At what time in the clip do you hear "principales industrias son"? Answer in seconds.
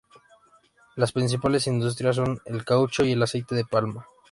1.11-2.39